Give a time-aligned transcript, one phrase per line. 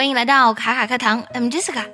[0.00, 1.84] 欢迎来到卡卡课堂，I'm Jessica。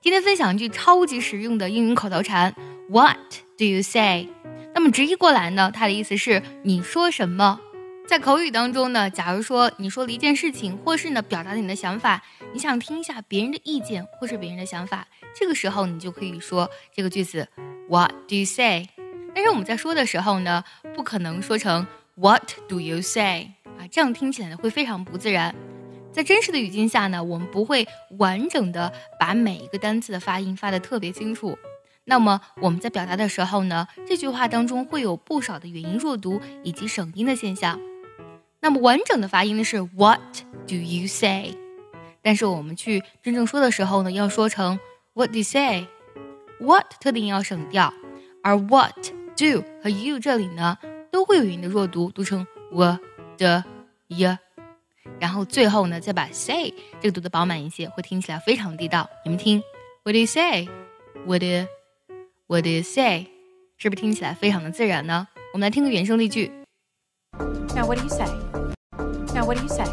[0.00, 2.54] 今天分享一句超级实用的英语口头禅
[2.88, 3.18] ：What
[3.58, 4.30] do you say？
[4.74, 7.60] 那么直译过来呢，它的意思是你说什么？
[8.08, 12.22] 在口语当中呢，假如说你说了一件事情，或是呢表达了你的想法，
[12.54, 15.06] 你想听一下别人的意见或是别人的想法，
[15.38, 17.46] 这个时候你就可以说这个句子
[17.86, 18.88] ：What do you say？
[19.34, 20.64] 但是我们在说的时候呢，
[20.94, 23.50] 不可能说成 What do you say？
[23.78, 25.54] 啊，这样听起来呢会非常不自然。
[26.12, 31.58] 在真实的语境下呢，我们不会完整的把每一个单词的发音发的特别清楚。
[32.04, 37.80] 那么我们在表达的时候呢，这句话当中会有不少的元音弱读以及省音的现象。
[38.60, 40.20] 那么完整的发音呢是 What
[40.66, 41.56] do you say？
[42.20, 44.78] 但是我们去真正说的时候呢，要说成
[45.14, 45.86] What do you say。
[46.60, 47.92] What 特定要省掉，
[48.42, 50.78] 而 What do 和 you 这里呢
[51.10, 52.98] 都会有元音的弱读，读成 w
[53.38, 53.64] 的
[54.08, 54.38] y。
[55.18, 59.08] 然后最后呢，再把 say 这个读的饱满一些，会听起来非常地道。
[59.24, 59.62] 你们听
[60.04, 61.66] ，What do you say？What do
[62.46, 63.26] What do you say？
[63.78, 65.26] 是不是听起来非常的自然呢？
[65.52, 66.52] 我们来听个原声例句。
[67.74, 69.86] Now what do you say？Now what do you say？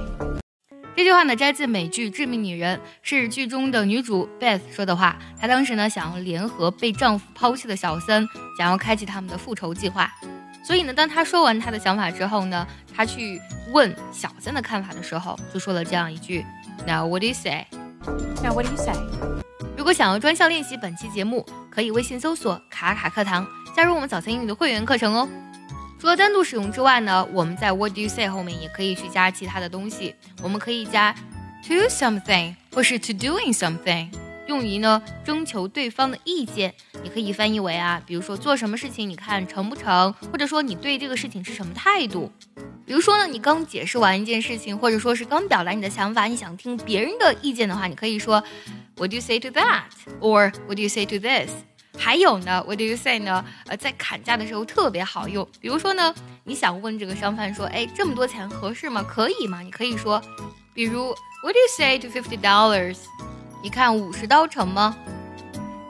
[0.96, 5.18] 这句话呢，摘自美剧《致命女人》，是剧中的女主 Beth 说的话。
[5.40, 10.12] 她当时呢，想要联合被丈夫抛弃的小森，想要开启他们的复仇计划。
[10.62, 12.68] 所以呢，当她说完她的想法之后呢，
[13.00, 16.46] 她去问小三的看法的时候，就说了这样一句
[16.86, 18.94] ：Now what do you say？Now what do you say？
[19.78, 25.30] 如果想要专项练习本期节目，可以微信搜索“卡卡课堂”，加入我们早餐英语的会员课程哦。
[25.98, 30.14] 除了单独使用之外呢，我们在 What do you say 后面也可以去加其他的东西。
[30.44, 31.16] 我们可以加
[31.66, 34.10] to something 或是 to doing something，
[34.50, 36.74] 用于呢征求对方的意见。
[37.04, 42.32] 你可以翻译为啊，比如说做什么事情你看成不成，或者说你对这个事情是什么态度。
[42.84, 48.44] 比如说呢，你刚解释完一件事情，或者说是刚表达你的想法，你想听别人的意见的话，你可以说
[48.98, 51.52] What do you say to that？or What do you say to this？
[51.96, 53.46] 还有呢，What do you say 呢？
[53.68, 55.48] 呃，在砍价的时候特别好用。
[55.60, 59.04] 比如说呢，你想问这个商贩说，哎，这么多钱合适吗？
[59.04, 59.62] 可以吗？
[59.62, 60.20] 你可以说，
[60.74, 61.14] 比如
[61.44, 62.98] What do you say to fifty dollars？
[63.62, 64.96] 你看五十刀成吗？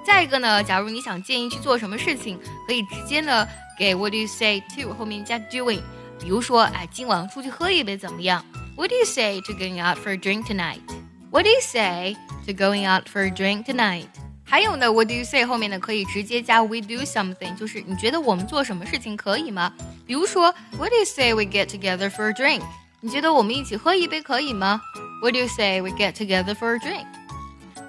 [0.06, 3.48] 再一个呢，假如你想建议去做什么事情，可以直接呢
[3.78, 5.82] 给 What do you say to 后面加 doing。
[6.20, 8.44] 比如说，哎，今晚出去喝一杯怎么样
[8.76, 12.16] ？What do you say to going out for a drink tonight？What do you say
[12.46, 14.08] to going out for a drink tonight？
[14.44, 19.72] 还有呢，What do you say 后面呢可以直接加 We do something，就是你觉得我们做什么事情可以吗？
[20.08, 22.64] 比如说，What do you say we get together for a drink？
[23.00, 24.82] 你觉得我们一起喝一杯可以吗
[25.22, 27.06] ？What do you say we get together for a drink？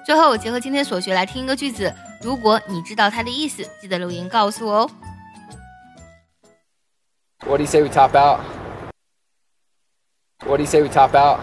[0.05, 4.89] 最后，结合今天所学来听一个句子，如果你知道它的意思，记得留言告诉我哦。
[7.45, 8.39] What do you say we top out?
[10.45, 11.39] What do you say we top out?